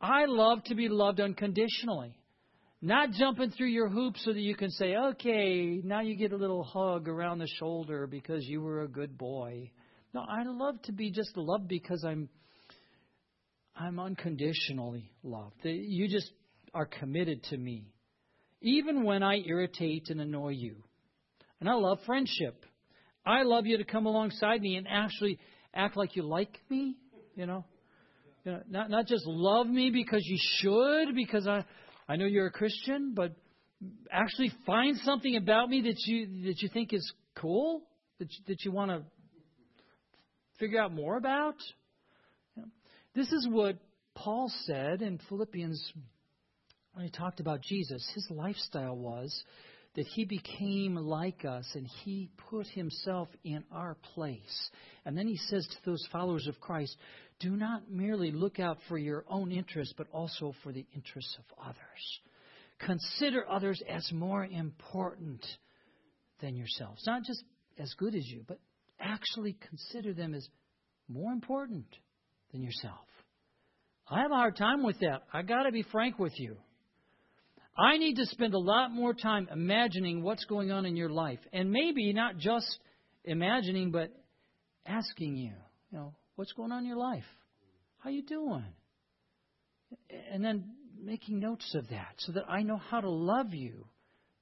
[0.00, 2.17] I love to be loved unconditionally.
[2.80, 6.36] Not jumping through your hoops so that you can say, okay, now you get a
[6.36, 9.72] little hug around the shoulder because you were a good boy.
[10.14, 12.28] No, I love to be just loved because I'm
[13.76, 15.60] I'm unconditionally loved.
[15.64, 16.30] You just
[16.74, 17.92] are committed to me,
[18.60, 20.76] even when I irritate and annoy you.
[21.60, 22.64] And I love friendship.
[23.26, 25.38] I love you to come alongside me and actually
[25.74, 26.96] act like you like me,
[27.34, 27.64] you know.
[28.44, 31.64] You know, not not just love me because you should, because I
[32.08, 33.36] I know you're a Christian, but
[34.10, 37.82] actually find something about me that you that you think is cool,
[38.18, 39.02] that you, that you want to
[40.58, 41.56] figure out more about.
[43.14, 43.76] This is what
[44.14, 45.92] Paul said in Philippians
[46.94, 48.08] when he talked about Jesus.
[48.14, 49.44] His lifestyle was
[49.98, 54.70] that he became like us and he put himself in our place.
[55.04, 56.96] And then he says to those followers of Christ,
[57.40, 61.66] do not merely look out for your own interests, but also for the interests of
[61.66, 62.20] others.
[62.78, 65.44] Consider others as more important
[66.40, 67.02] than yourselves.
[67.04, 67.42] Not just
[67.76, 68.60] as good as you, but
[69.00, 70.48] actually consider them as
[71.08, 71.86] more important
[72.52, 73.08] than yourself.
[74.08, 75.24] I have a hard time with that.
[75.32, 76.56] I got to be frank with you.
[77.78, 81.38] I need to spend a lot more time imagining what's going on in your life,
[81.52, 82.66] and maybe not just
[83.24, 84.10] imagining, but
[84.84, 85.52] asking you,
[85.90, 87.24] you know, what's going on in your life?
[87.98, 88.64] How you doing?
[90.32, 90.64] And then
[91.00, 93.86] making notes of that so that I know how to love you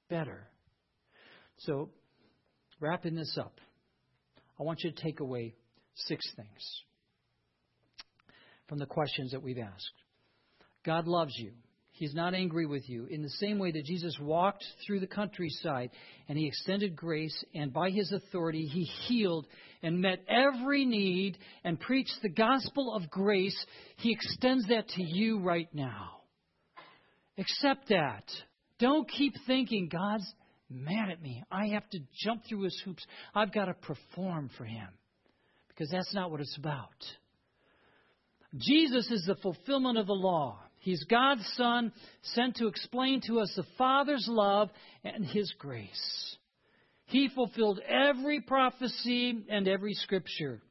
[0.09, 0.47] better.
[1.59, 1.89] So,
[2.79, 3.59] wrapping this up,
[4.59, 5.53] I want you to take away
[5.95, 6.83] six things
[8.67, 9.91] from the questions that we've asked.
[10.83, 11.51] God loves you.
[11.97, 13.07] He's not angry with you.
[13.07, 15.89] In the same way that Jesus walked through the countryside
[16.29, 19.47] and he extended grace, and by his authority, he healed
[19.81, 23.57] and met every need and preached the gospel of grace,
[23.97, 26.21] he extends that to you right now.
[27.39, 28.25] Accept that.
[28.79, 30.31] Don't keep thinking God's
[30.69, 31.43] mad at me.
[31.51, 33.03] I have to jump through his hoops.
[33.33, 34.89] I've got to perform for him.
[35.69, 36.89] Because that's not what it's about.
[38.55, 40.59] Jesus is the fulfillment of the law.
[40.79, 44.69] He's God's Son sent to explain to us the Father's love
[45.03, 46.37] and His grace.
[47.05, 50.61] He fulfilled every prophecy and every scripture.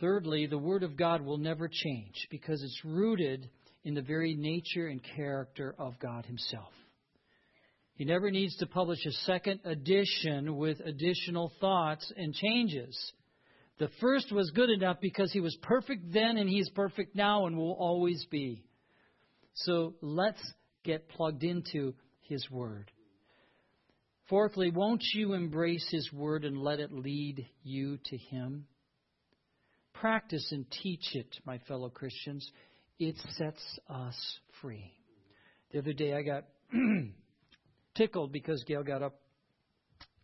[0.00, 3.48] Thirdly, the Word of God will never change because it's rooted
[3.84, 6.72] in the very nature and character of God Himself.
[7.94, 13.12] He never needs to publish a second edition with additional thoughts and changes.
[13.78, 17.56] The first was good enough because he was perfect then and he's perfect now and
[17.56, 18.64] will always be.
[19.54, 20.40] So let's
[20.82, 22.90] get plugged into his word.
[24.28, 28.66] Fourthly, won't you embrace his word and let it lead you to him?
[29.92, 32.50] Practice and teach it, my fellow Christians.
[32.98, 34.16] It sets us
[34.60, 34.92] free.
[35.70, 36.44] The other day I got
[37.94, 39.20] tickled because Gail got up,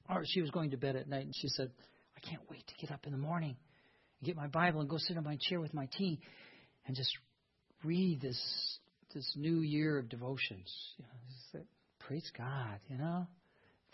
[0.09, 1.71] or she was going to bed at night, and she said,
[2.23, 3.57] I can't wait to get up in the morning
[4.21, 6.21] and get my Bible and go sit on my chair with my tea
[6.87, 7.13] and just
[7.85, 8.41] read this
[9.15, 10.73] this new year of devotions.
[10.99, 11.65] You know,
[12.01, 13.27] praise God, you know?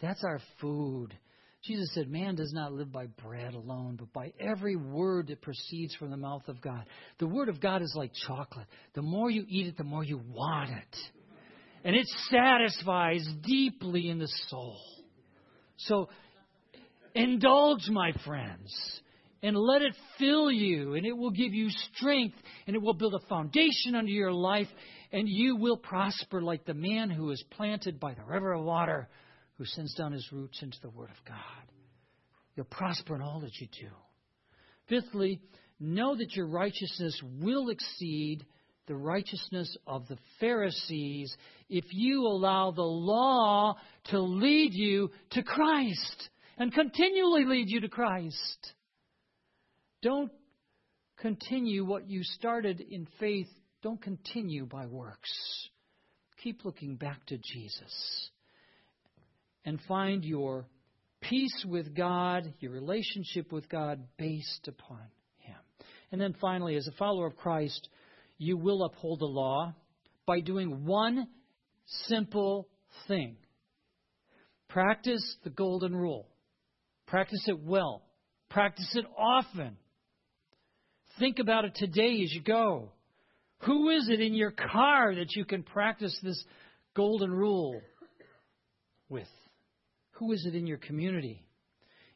[0.00, 1.16] That's our food.
[1.64, 5.94] Jesus said, Man does not live by bread alone, but by every word that proceeds
[5.96, 6.84] from the mouth of God.
[7.18, 8.66] The word of God is like chocolate.
[8.94, 10.96] The more you eat it, the more you want it.
[11.84, 14.78] And it satisfies deeply in the soul.
[15.78, 16.08] So
[17.18, 18.72] Indulge, my friends,
[19.42, 23.14] and let it fill you, and it will give you strength, and it will build
[23.14, 24.68] a foundation under your life,
[25.10, 29.08] and you will prosper like the man who is planted by the river of water,
[29.56, 31.72] who sends down his roots into the Word of God.
[32.54, 33.88] You'll prosper in all that you do.
[34.88, 35.40] Fifthly,
[35.80, 38.46] know that your righteousness will exceed
[38.86, 41.36] the righteousness of the Pharisees
[41.68, 43.74] if you allow the law
[44.10, 46.28] to lead you to Christ
[46.58, 48.72] and continually lead you to Christ.
[50.02, 50.30] Don't
[51.18, 53.48] continue what you started in faith,
[53.82, 55.30] don't continue by works.
[56.42, 58.30] Keep looking back to Jesus
[59.64, 60.66] and find your
[61.20, 65.02] peace with God, your relationship with God based upon
[65.38, 65.56] Him.
[66.12, 67.88] And then finally, as a follower of Christ,
[68.36, 69.74] you will uphold the law
[70.26, 71.26] by doing one
[72.06, 72.68] simple
[73.06, 73.36] thing
[74.68, 76.28] practice the golden rule.
[77.08, 78.02] Practice it well.
[78.50, 79.76] Practice it often.
[81.18, 82.92] Think about it today as you go.
[83.62, 86.42] Who is it in your car that you can practice this
[86.94, 87.80] golden rule
[89.08, 89.26] with?
[90.12, 91.42] Who is it in your community?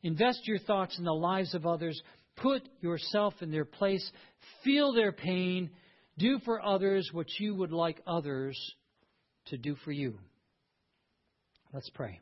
[0.03, 2.01] Invest your thoughts in the lives of others.
[2.37, 4.09] Put yourself in their place.
[4.65, 5.71] Feel their pain.
[6.19, 8.59] Do for others what you would like others
[9.47, 10.19] to do for you.
[11.73, 12.21] Let's pray.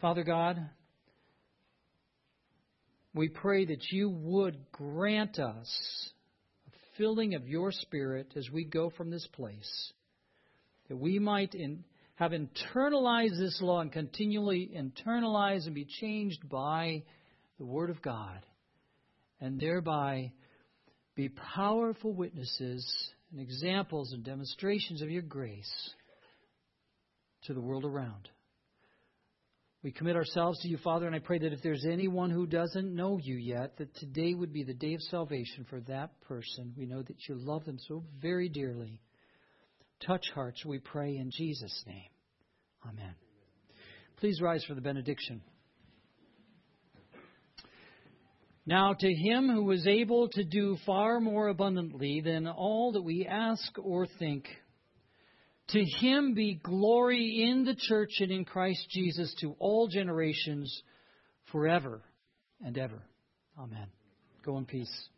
[0.00, 0.58] Father God,
[3.14, 6.10] we pray that you would grant us
[6.66, 9.92] a filling of your Spirit as we go from this place,
[10.88, 11.84] that we might in,
[12.16, 17.04] have internalized this law and continually internalize and be changed by
[17.58, 18.44] the Word of God,
[19.40, 20.32] and thereby
[21.14, 22.84] be powerful witnesses
[23.30, 25.90] and examples and demonstrations of your grace
[27.44, 28.28] to the world around.
[29.84, 32.96] We commit ourselves to you, Father, and I pray that if there's anyone who doesn't
[32.96, 36.72] know you yet, that today would be the day of salvation for that person.
[36.74, 39.02] We know that you love them so very dearly.
[40.06, 42.08] Touch hearts, we pray in Jesus' name.
[42.88, 43.14] Amen.
[44.16, 45.42] Please rise for the benediction.
[48.64, 53.26] Now, to him who is able to do far more abundantly than all that we
[53.26, 54.46] ask or think,
[55.68, 60.82] to him be glory in the church and in Christ Jesus to all generations
[61.50, 62.02] forever
[62.64, 63.02] and ever.
[63.58, 63.86] Amen.
[64.44, 65.08] Go in peace.